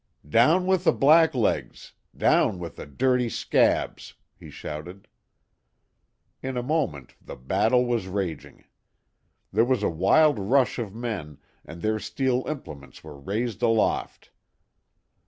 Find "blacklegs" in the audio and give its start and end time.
0.93-1.91